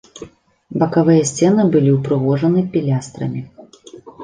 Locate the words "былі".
1.77-1.93